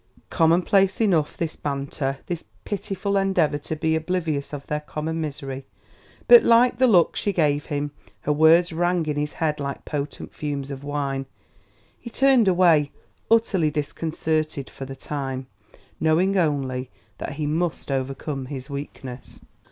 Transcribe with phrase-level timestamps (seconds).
[0.31, 5.63] Commonplace enough, this banter, this pitiful endeavor to be oblivious of their common misery;
[6.27, 7.91] but like the look she gave him,
[8.21, 11.27] her words rang in his head like potent fumes of wine.
[11.99, 12.91] He turned away,
[13.29, 15.45] utterly disconcerted for the time,
[15.99, 16.89] knowing only
[17.19, 19.39] that he must overcome his weakness.